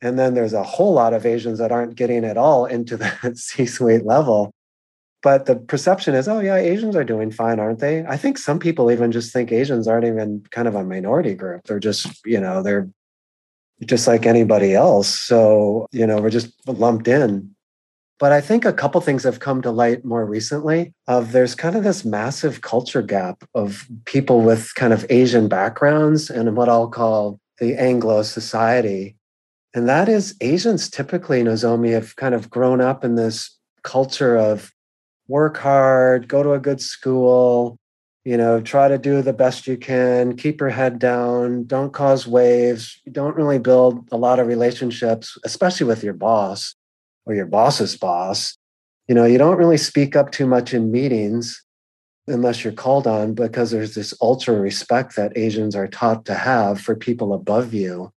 [0.00, 3.34] and then there's a whole lot of asians that aren't getting at all into the
[3.34, 4.52] c-suite level
[5.24, 8.04] but the perception is oh yeah asians are doing fine aren't they?
[8.04, 11.62] I think some people even just think asians aren't even kind of a minority group.
[11.64, 12.88] They're just you know they're
[13.84, 15.08] just like anybody else.
[15.08, 17.50] So you know we're just lumped in.
[18.20, 21.74] But I think a couple things have come to light more recently of there's kind
[21.74, 26.88] of this massive culture gap of people with kind of Asian backgrounds and what I'll
[26.88, 29.16] call the Anglo society.
[29.74, 34.70] And that is Asians typically, Nozomi, have kind of grown up in this culture of
[35.28, 37.78] work hard, go to a good school,
[38.24, 42.26] you know, try to do the best you can, keep your head down, don't cause
[42.26, 46.74] waves, don't really build a lot of relationships, especially with your boss
[47.26, 48.56] or your boss's boss,
[49.08, 51.62] you know, you don't really speak up too much in meetings
[52.26, 56.80] unless you're called on because there's this ultra respect that Asians are taught to have
[56.80, 58.10] for people above you.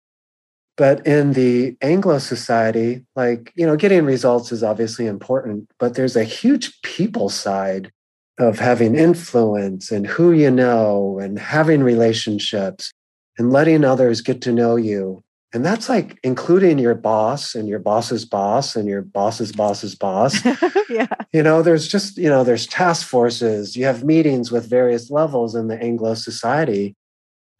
[0.78, 6.18] But in the Anglo society, like, you know, getting results is obviously important, but there's
[6.18, 7.92] a huge people side
[8.38, 12.92] of having influence and who you know and having relationships
[13.38, 15.24] and letting others get to know you
[15.56, 20.44] and that's like including your boss and your boss's boss and your boss's boss's boss.
[20.90, 21.08] yeah.
[21.32, 25.56] You know, there's just, you know, there's task forces, you have meetings with various levels
[25.56, 26.94] in the Anglo society.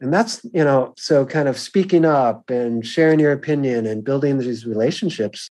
[0.00, 4.38] And that's, you know, so kind of speaking up and sharing your opinion and building
[4.38, 5.48] these relationships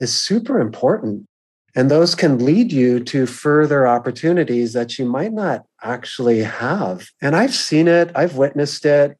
[0.00, 1.26] is super important.
[1.74, 7.08] And those can lead you to further opportunities that you might not actually have.
[7.20, 9.16] And I've seen it, I've witnessed it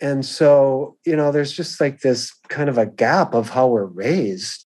[0.00, 3.84] and so, you know, there's just like this kind of a gap of how we're
[3.84, 4.66] raised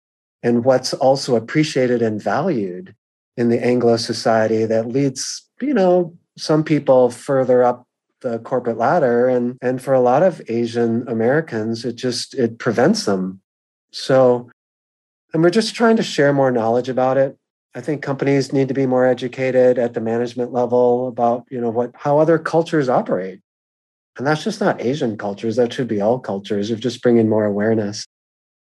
[0.42, 2.94] and what's also appreciated and valued
[3.36, 7.86] in the Anglo society that leads, you know, some people further up
[8.20, 13.04] the corporate ladder and and for a lot of Asian Americans it just it prevents
[13.04, 13.40] them.
[13.92, 14.50] So
[15.32, 17.36] and we're just trying to share more knowledge about it.
[17.74, 21.70] I think companies need to be more educated at the management level about, you know,
[21.70, 23.40] what how other cultures operate
[24.18, 27.44] and that's just not Asian cultures, that should be all cultures of just bringing more
[27.44, 28.04] awareness.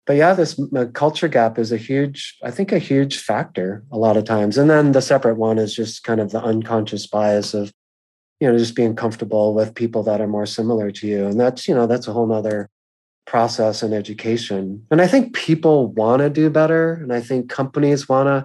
[0.06, 0.60] But yeah, this
[0.92, 4.56] culture gap is a huge, I think, a huge factor a lot of times.
[4.56, 7.72] And then the separate one is just kind of the unconscious bias of,
[8.40, 11.26] you know, just being comfortable with people that are more similar to you.
[11.26, 12.68] And that's, you know, that's a whole nother
[13.26, 14.86] process and education.
[14.90, 16.94] And I think people want to do better.
[16.94, 18.44] And I think companies want to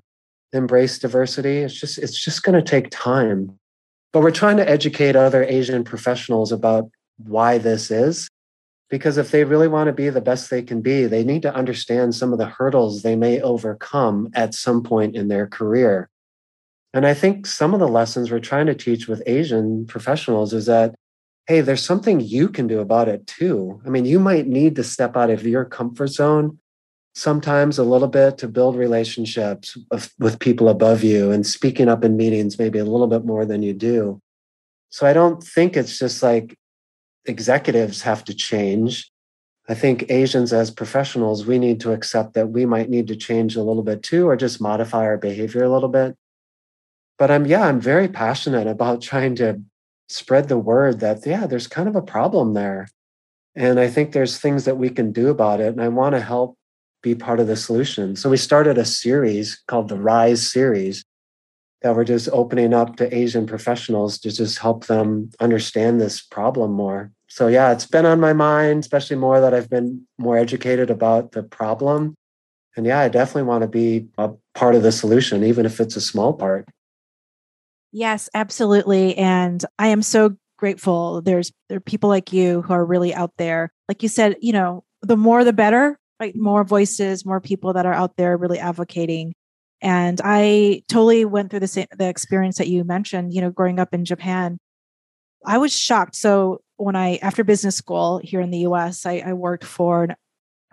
[0.58, 1.60] embrace diversity.
[1.60, 3.58] It's just, it's just going to take time
[4.14, 8.30] but we're trying to educate other Asian professionals about why this is.
[8.90, 11.54] Because if they really want to be the best they can be, they need to
[11.54, 16.10] understand some of the hurdles they may overcome at some point in their career.
[16.94, 20.68] And I think some of the lessons we're trying to teach with Asian professionals is
[20.68, 20.94] that,
[21.48, 23.82] hey, there's something you can do about it too.
[23.86, 26.60] I mean, you might need to step out of your comfort zone
[27.16, 29.78] sometimes a little bit to build relationships
[30.20, 33.62] with people above you and speaking up in meetings maybe a little bit more than
[33.62, 34.20] you do.
[34.90, 36.56] So I don't think it's just like
[37.26, 39.12] executives have to change.
[39.70, 43.56] I think Asians as professionals, we need to accept that we might need to change
[43.56, 46.16] a little bit too, or just modify our behavior a little bit.
[47.18, 49.62] But I'm, yeah, I'm very passionate about trying to
[50.10, 52.88] spread the word that, yeah, there's kind of a problem there.
[53.56, 55.68] And I think there's things that we can do about it.
[55.68, 56.58] And I want to help
[57.02, 58.16] be part of the solution.
[58.16, 61.04] So we started a series called the Rise series
[61.82, 66.72] that we're just opening up to Asian professionals to just help them understand this problem
[66.72, 67.12] more.
[67.28, 71.34] So yeah, it's been on my mind, especially more that I've been more educated about
[71.34, 72.16] the problem.
[72.76, 75.96] And yeah, I definitely want to be a part of the solution, even if it's
[75.96, 76.68] a small part.
[77.94, 79.16] Yes, absolutely.
[79.16, 81.22] And I am so grateful.
[81.22, 83.72] There's there are people like you who are really out there.
[83.88, 86.36] Like you said, you know, the more the better, right?
[86.36, 89.34] More voices, more people that are out there really advocating
[89.82, 93.80] and I totally went through the same the experience that you mentioned, you know, growing
[93.80, 94.58] up in Japan.
[95.46, 96.16] I was shocked.
[96.16, 100.12] So when I after business school here in the US, I, I worked for an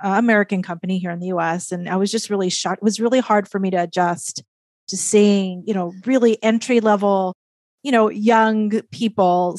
[0.03, 2.79] uh, American company here in the US and I was just really shocked.
[2.83, 4.43] It was really hard for me to adjust
[4.91, 7.35] to seeing, you know, really entry level,
[7.83, 9.59] you know, young people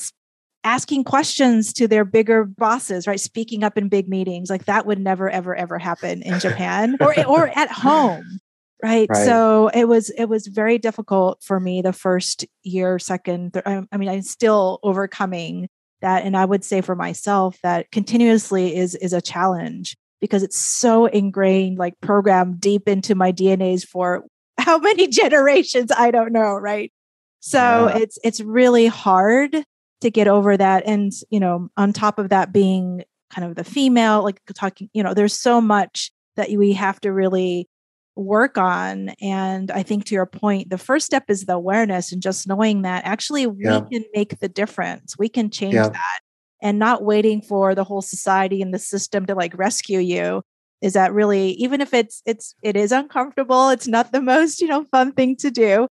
[0.64, 3.20] asking questions to their bigger bosses, right?
[3.20, 4.50] Speaking up in big meetings.
[4.50, 8.40] Like that would never, ever, ever happen in Japan or, or at home
[8.84, 9.08] right?
[9.10, 9.26] right?
[9.26, 13.84] so it was it was very difficult for me the first year second th- I,
[13.92, 15.70] I mean i'm still overcoming
[16.02, 20.58] that and i would say for myself that continuously is is a challenge because it's
[20.58, 24.26] so ingrained like programmed deep into my dnas for
[24.62, 26.92] how many generations i don't know right
[27.40, 27.98] so yeah.
[27.98, 29.56] it's it's really hard
[30.02, 33.64] to get over that and you know on top of that being kind of the
[33.64, 37.68] female like talking you know there's so much that we have to really
[38.16, 39.10] work on.
[39.22, 42.82] And I think to your point, the first step is the awareness and just knowing
[42.84, 43.80] that actually yeah.
[43.80, 45.18] we can make the difference.
[45.18, 45.90] We can change yeah.
[45.90, 46.20] that
[46.62, 50.44] and not waiting for the whole society and the system to like rescue you
[50.82, 54.68] is that really even if it's it's it is uncomfortable it's not the most you
[54.68, 55.88] know fun thing to do.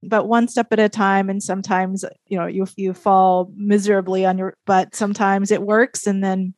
[0.00, 4.38] But one step at a time and sometimes you know you you fall miserably on
[4.38, 6.54] your but sometimes it works and then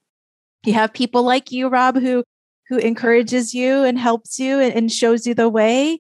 [0.67, 2.23] you have people like you rob who
[2.69, 5.99] who encourages you and helps you and, and shows you the way.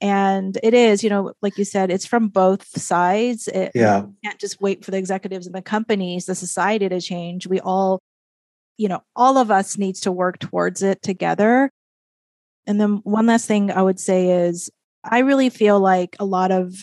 [0.00, 3.46] And it is you know like you said it's from both sides.
[3.46, 4.02] It, yeah.
[4.02, 7.46] you can't just wait for the executives and the companies the society to change.
[7.46, 8.00] We all
[8.76, 11.70] you know all of us needs to work towards it together
[12.66, 14.70] and then one last thing i would say is
[15.04, 16.74] i really feel like a lot of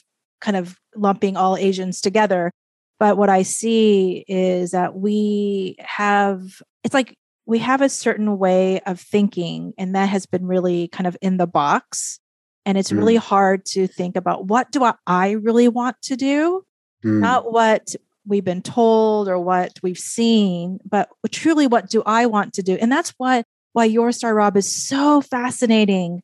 [0.42, 2.52] kind of lumping all asians together
[3.00, 7.16] but what i see is that we have it's like
[7.50, 11.38] we have a certain way of thinking, and that has been really kind of in
[11.38, 12.20] the box.
[12.64, 13.00] And it's mm.
[13.00, 16.64] really hard to think about what do I really want to do,
[17.04, 17.20] mm.
[17.20, 17.96] not what
[18.30, 22.78] we've been told or what we've seen, but truly what do I want to do?
[22.80, 26.22] And that's what why your star Rob is so fascinating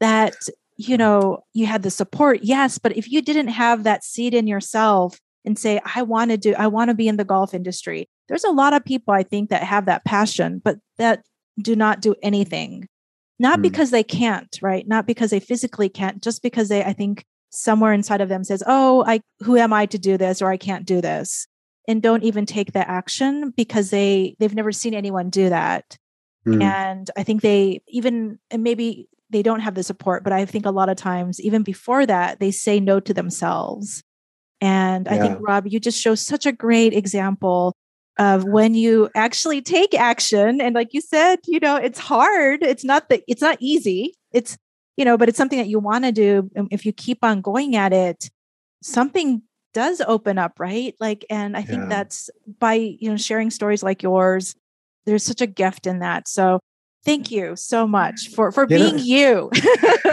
[0.00, 0.34] that
[0.76, 4.46] you know you had the support yes but if you didn't have that seed in
[4.46, 8.06] yourself and say i want to do i want to be in the golf industry
[8.28, 11.22] there's a lot of people I think that have that passion, but that
[11.60, 12.88] do not do anything.
[13.38, 13.62] Not mm.
[13.62, 14.86] because they can't, right?
[14.86, 17.24] Not because they physically can't, just because they, I think
[17.56, 20.56] somewhere inside of them says, Oh, I who am I to do this or I
[20.56, 21.46] can't do this.
[21.88, 25.96] And don't even take the action because they they've never seen anyone do that.
[26.46, 26.62] Mm.
[26.62, 30.66] And I think they even and maybe they don't have the support, but I think
[30.66, 34.04] a lot of times, even before that, they say no to themselves.
[34.60, 37.74] And I think, Rob, you just show such a great example
[38.18, 42.84] of when you actually take action and like you said you know it's hard it's
[42.84, 44.56] not that it's not easy it's
[44.96, 47.76] you know but it's something that you want to do if you keep on going
[47.76, 48.30] at it
[48.82, 49.42] something
[49.74, 51.88] does open up right like and i think yeah.
[51.88, 54.54] that's by you know sharing stories like yours
[55.04, 56.58] there's such a gift in that so
[57.04, 59.50] thank you so much for for you being know, you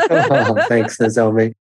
[0.10, 1.54] oh, thanks nozomi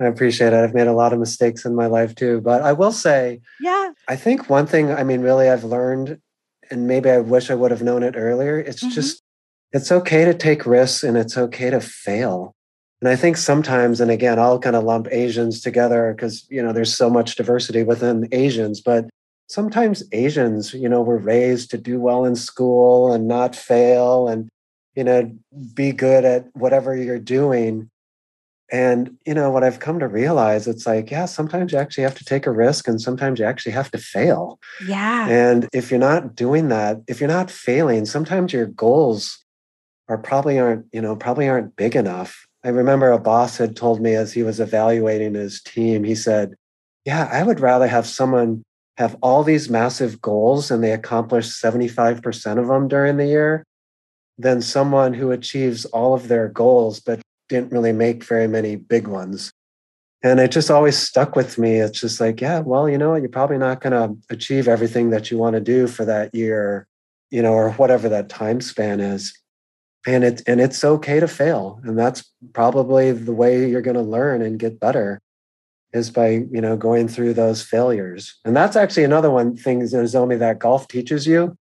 [0.00, 0.64] I appreciate it.
[0.64, 2.40] I've made a lot of mistakes in my life too.
[2.40, 6.18] But I will say, yeah, I think one thing, I mean, really, I've learned,
[6.70, 8.94] and maybe I wish I would have known it earlier, it's mm-hmm.
[8.94, 9.22] just,
[9.72, 12.54] it's okay to take risks and it's okay to fail.
[13.00, 16.72] And I think sometimes, and again, I'll kind of lump Asians together because, you know,
[16.72, 19.08] there's so much diversity within Asians, but
[19.48, 24.48] sometimes Asians, you know, were raised to do well in school and not fail and,
[24.94, 25.32] you know,
[25.74, 27.88] be good at whatever you're doing.
[28.70, 32.14] And, you know, what I've come to realize, it's like, yeah, sometimes you actually have
[32.16, 34.60] to take a risk and sometimes you actually have to fail.
[34.86, 35.26] Yeah.
[35.26, 39.44] And if you're not doing that, if you're not failing, sometimes your goals
[40.08, 42.46] are probably aren't, you know, probably aren't big enough.
[42.64, 46.54] I remember a boss had told me as he was evaluating his team, he said,
[47.04, 48.62] Yeah, I would rather have someone
[48.98, 53.64] have all these massive goals and they accomplish 75% of them during the year
[54.36, 59.08] than someone who achieves all of their goals but didn't really make very many big
[59.08, 59.52] ones.
[60.22, 61.76] And it just always stuck with me.
[61.76, 63.14] It's just like, yeah, well, you know?
[63.14, 66.86] You're probably not going to achieve everything that you want to do for that year,
[67.30, 69.39] you know, or whatever that time span is.
[70.06, 71.80] And it and it's okay to fail.
[71.84, 75.20] And that's probably the way you're going to learn and get better
[75.92, 80.38] is by you know going through those failures and that's actually another one thing Nozomi
[80.38, 81.56] that golf teaches you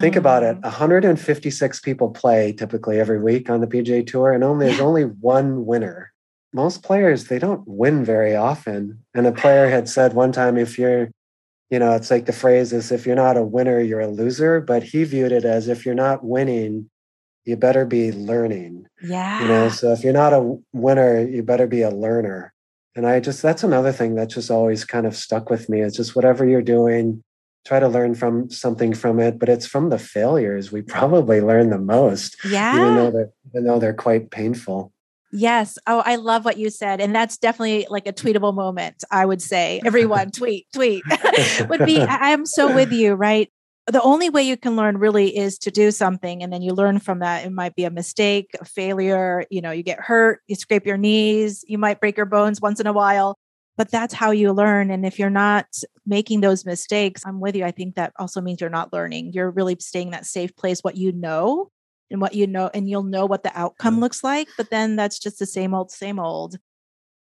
[0.00, 0.20] think mm-hmm.
[0.20, 1.84] about it 156 mm-hmm.
[1.84, 6.12] people play typically every week on the pga tour and only there's only one winner
[6.52, 10.78] most players they don't win very often and a player had said one time if
[10.78, 11.10] you're
[11.70, 14.60] you know it's like the phrase is if you're not a winner you're a loser
[14.60, 16.88] but he viewed it as if you're not winning
[17.44, 21.66] you better be learning yeah you know so if you're not a winner you better
[21.66, 22.54] be a learner
[22.96, 25.80] and I just, that's another thing that just always kind of stuck with me.
[25.80, 27.22] It's just whatever you're doing,
[27.66, 29.38] try to learn from something from it.
[29.38, 32.36] But it's from the failures we probably learn the most.
[32.44, 32.74] Yeah.
[32.74, 34.92] Even though they're, even though they're quite painful.
[35.32, 35.78] Yes.
[35.88, 37.00] Oh, I love what you said.
[37.00, 39.80] And that's definitely like a tweetable moment, I would say.
[39.84, 41.02] Everyone tweet, tweet
[41.68, 43.50] would be, I am so with you, right?
[43.86, 47.00] The only way you can learn really is to do something and then you learn
[47.00, 47.44] from that.
[47.44, 50.96] It might be a mistake a failure you know you get hurt you scrape your
[50.96, 53.36] knees you might break your bones once in a while
[53.76, 55.66] but that's how you learn and if you're not
[56.06, 59.32] making those mistakes i'm with you i think that also means you're not learning.
[59.32, 61.70] You're really staying in that safe place what you know
[62.10, 64.00] and what you know and you'll know what the outcome mm.
[64.00, 66.56] looks like but then that's just the same old same old.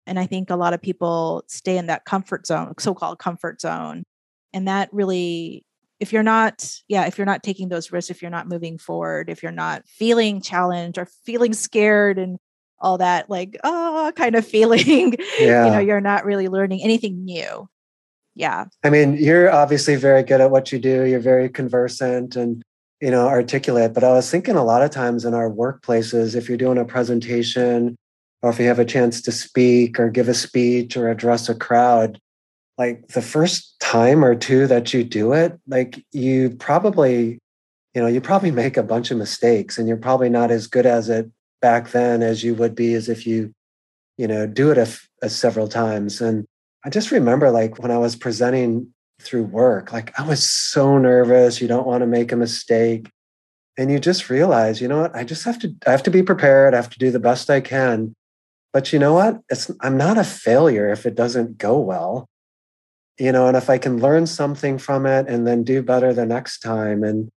[0.07, 4.05] And i think a lot of people stay in that comfort zone so-called comfort zone
[4.53, 5.65] and that really
[6.01, 9.31] if you're not yeah if you're not taking those risks if you're not moving forward
[9.31, 12.39] if you're not feeling challenged or feeling scared and
[12.81, 15.67] all that like oh kind of feeling yeah.
[15.67, 17.69] you know you're not really learning anything new
[18.35, 22.63] yeah i mean you're obviously very good at what you do you're very conversant and
[23.01, 26.49] you know articulate but i was thinking a lot of times in our workplaces if
[26.49, 27.95] you're doing a presentation
[28.43, 31.55] or if you have a chance to speak or give a speech or address a
[31.55, 32.19] crowd
[32.79, 37.39] like the first time or two that you do it, like you probably,
[37.95, 40.87] you know, you probably make a bunch of mistakes and you're probably not as good
[40.87, 43.53] as it back then as you would be as if you,
[44.19, 44.89] you know, do it a,
[45.23, 46.21] a several times.
[46.21, 46.45] And
[46.85, 51.61] I just remember like when I was presenting through work, like I was so nervous.
[51.61, 53.09] You don't want to make a mistake.
[53.77, 55.17] And you just realize, you know what?
[55.17, 56.75] I just have to, I have to be prepared.
[56.75, 58.15] I have to do the best I can.
[58.73, 59.41] But you know what?
[59.49, 62.29] It's, I'm not a failure if it doesn't go well
[63.19, 66.27] you know and if i can learn something from it and then do better the
[66.27, 67.03] next time.
[67.03, 67.31] And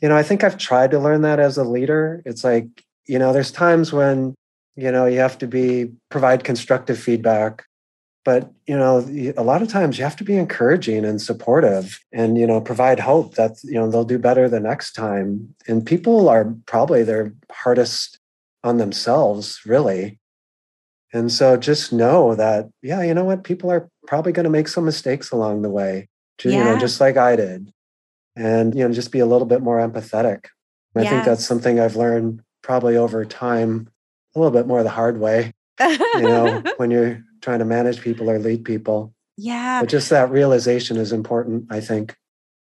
[0.00, 2.22] you know i think i've tried to learn that as a leader.
[2.24, 2.66] It's like
[3.06, 4.34] you know there's times when
[4.76, 7.64] you know you have to be provide constructive feedback
[8.28, 8.98] but you know
[9.38, 13.00] a lot of times you have to be encouraging and supportive and you know provide
[13.00, 15.54] hope that you know they'll do better the next time.
[15.66, 18.18] And people are probably their hardest
[18.62, 20.18] on themselves really.
[21.14, 23.44] And so just know that yeah you know what?
[23.44, 26.08] People are probably going to make some mistakes along the way,
[26.42, 26.50] yeah.
[26.50, 27.70] you know, just like I did.
[28.34, 30.46] And, you know, just be a little bit more empathetic.
[30.96, 33.88] I think that's something I've learned probably over time,
[34.34, 38.30] a little bit more the hard way, you know, when you're trying to manage people
[38.30, 39.12] or lead people.
[39.36, 39.80] Yeah.
[39.80, 42.16] But just that realization is important, I think.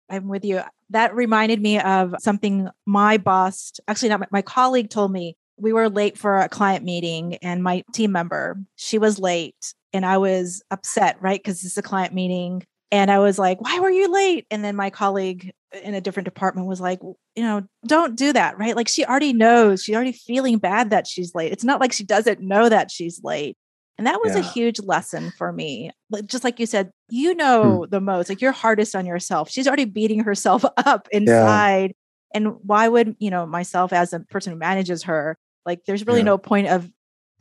[0.09, 0.63] I'm with you.
[0.91, 5.37] That reminded me of something my boss, actually, not my, my colleague told me.
[5.59, 10.07] We were late for a client meeting, and my team member, she was late and
[10.07, 11.41] I was upset, right?
[11.41, 12.65] Because it's a client meeting.
[12.91, 14.47] And I was like, why were you late?
[14.51, 18.59] And then my colleague in a different department was like, you know, don't do that,
[18.59, 18.77] right?
[18.77, 21.53] Like she already knows, she's already feeling bad that she's late.
[21.53, 23.57] It's not like she doesn't know that she's late.
[23.99, 24.41] And that was yeah.
[24.41, 25.91] a huge lesson for me.
[26.27, 27.39] Just like you said, you hmm.
[27.39, 27.91] know hmm.
[27.91, 29.51] the most, like you're hardest on yourself.
[29.51, 31.91] She's already beating herself up inside.
[31.91, 32.35] Yeah.
[32.35, 36.21] And why would, you know, myself as a person who manages her, like there's really
[36.21, 36.25] yeah.
[36.25, 36.91] no point of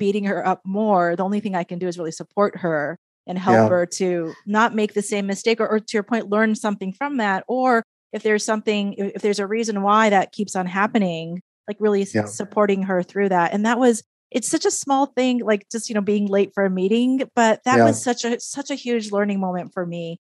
[0.02, 2.98] beating her up more, the only thing I can do is really support her
[3.28, 3.70] and help yeah.
[3.70, 7.18] her to not make the same mistake or, or, to your point, learn something from
[7.18, 7.44] that.
[7.48, 12.06] Or if there's something, if there's a reason why that keeps on happening, like really
[12.14, 12.26] yeah.
[12.26, 13.54] supporting her through that.
[13.54, 16.66] And that was, it's such a small thing, like just, you know, being late for
[16.66, 17.86] a meeting, but that yeah.
[17.86, 20.18] was such a, such a huge learning moment for me.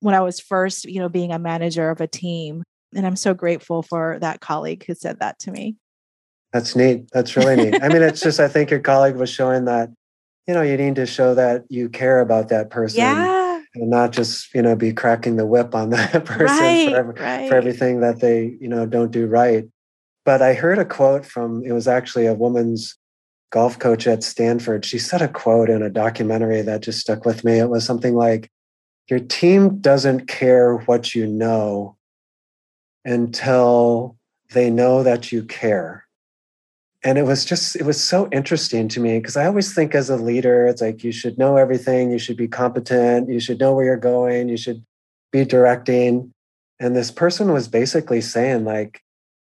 [0.00, 2.62] when I was first, you know, being a manager of a team.
[2.94, 5.76] And I'm so grateful for that colleague who said that to me.
[6.52, 7.10] That's neat.
[7.12, 7.82] That's really neat.
[7.82, 9.90] I mean, it's just, I think your colleague was showing that,
[10.46, 13.00] you know, you need to show that you care about that person.
[13.00, 13.60] Yeah.
[13.74, 17.48] And not just, you know, be cracking the whip on that person right, for, right.
[17.48, 19.66] for everything that they, you know, don't do right.
[20.24, 22.96] But I heard a quote from, it was actually a woman's
[23.50, 24.84] golf coach at Stanford.
[24.84, 27.58] She said a quote in a documentary that just stuck with me.
[27.58, 28.50] It was something like,
[29.08, 31.96] Your team doesn't care what you know
[33.04, 34.16] until
[34.52, 36.07] they know that you care.
[37.04, 40.10] And it was just, it was so interesting to me because I always think as
[40.10, 43.72] a leader, it's like you should know everything, you should be competent, you should know
[43.72, 44.84] where you're going, you should
[45.30, 46.32] be directing.
[46.80, 49.00] And this person was basically saying, like,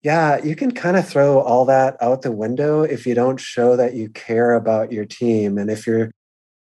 [0.03, 3.75] yeah, you can kind of throw all that out the window if you don't show
[3.77, 6.11] that you care about your team and if you're,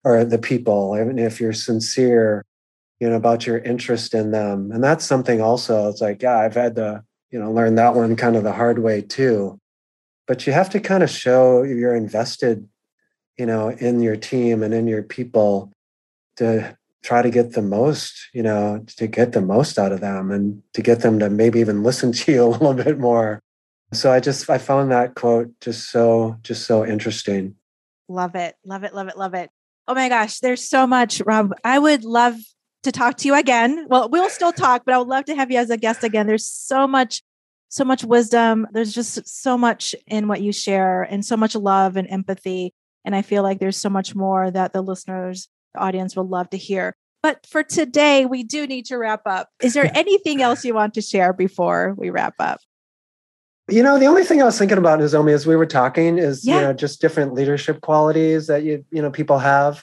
[0.04, 2.44] or the people, and if you're sincere,
[3.00, 4.70] you know, about your interest in them.
[4.70, 8.14] And that's something also, it's like, yeah, I've had to, you know, learn that one
[8.16, 9.58] kind of the hard way too.
[10.26, 12.68] But you have to kind of show you're invested,
[13.38, 15.72] you know, in your team and in your people
[16.36, 20.30] to try to get the most, you know, to get the most out of them
[20.30, 23.40] and to get them to maybe even listen to you a little bit more.
[23.92, 27.56] So I just I found that quote just so just so interesting.
[28.08, 28.56] Love it.
[28.64, 28.94] Love it.
[28.94, 29.16] Love it.
[29.16, 29.50] Love it.
[29.86, 31.52] Oh my gosh, there's so much, Rob.
[31.62, 32.36] I would love
[32.84, 33.86] to talk to you again.
[33.88, 36.26] Well, we'll still talk, but I would love to have you as a guest again.
[36.26, 37.22] There's so much
[37.74, 38.68] so much wisdom.
[38.70, 42.72] There's just so much in what you share and so much love and empathy.
[43.04, 46.50] And I feel like there's so much more that the listeners the audience will love
[46.50, 46.94] to hear.
[47.20, 49.48] But for today, we do need to wrap up.
[49.60, 52.60] Is there anything else you want to share before we wrap up?
[53.68, 56.46] You know, the only thing I was thinking about, Nozomi, as we were talking, is
[56.46, 56.54] Yeah.
[56.54, 59.82] you know just different leadership qualities that you you know people have,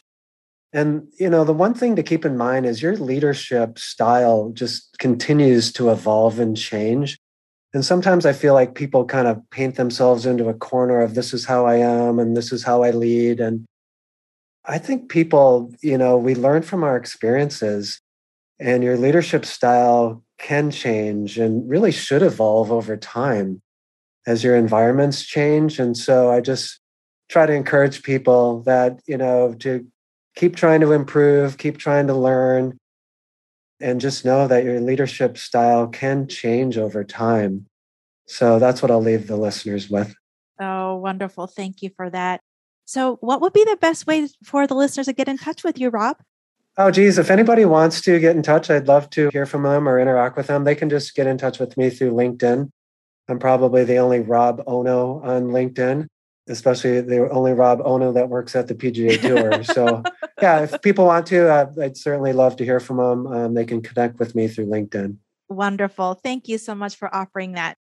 [0.72, 4.98] and you know the one thing to keep in mind is your leadership style just
[5.00, 7.20] continues to evolve and change.
[7.74, 11.34] And sometimes I feel like people kind of paint themselves into a corner of this
[11.34, 13.66] is how I am and this is how I lead, and
[14.66, 18.00] I think people, you know, we learn from our experiences,
[18.60, 23.62] and your leadership style can change and really should evolve over time
[24.28, 25.80] as your environments change.
[25.80, 26.80] And so I just
[27.30, 29.86] try to encourage people that, you know, to
[30.36, 32.78] keep trying to improve, keep trying to learn,
[33.82, 37.68] and just know that your leadership style can change over time.
[38.28, 40.16] So that's what I'll leave the listeners with.
[40.60, 41.48] Oh, wonderful.
[41.48, 42.42] Thank you for that.
[42.86, 45.80] So, what would be the best way for the listeners to get in touch with
[45.80, 46.18] you, Rob?
[46.78, 49.88] Oh, geez, if anybody wants to get in touch, I'd love to hear from them
[49.88, 50.64] or interact with them.
[50.64, 52.70] They can just get in touch with me through LinkedIn.
[53.28, 56.08] I'm probably the only Rob Ohno on LinkedIn,
[56.52, 59.64] especially the only Rob Ohno that works at the PGA Tour.
[59.64, 60.04] so,
[60.42, 63.28] yeah, if people want to, uh, I'd certainly love to hear from them.
[63.28, 65.18] Um, they can connect with me through LinkedIn.
[65.50, 66.16] Wonderful.
[66.16, 67.78] Thank you so much for offering that.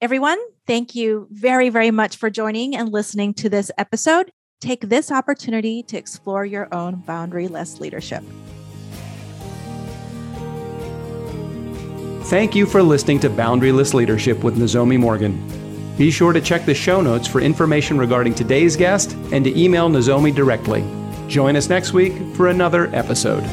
[0.00, 4.30] Everyone, thank you very, very much for joining and listening to this episode.
[4.60, 8.22] Take this opportunity to explore your own boundaryless leadership.
[12.24, 15.36] Thank you for listening to Boundaryless Leadership with Nozomi Morgan.
[15.96, 19.88] Be sure to check the show notes for information regarding today's guest and to email
[19.88, 20.84] Nozomi directly.
[21.28, 23.44] Join us next week for another episode.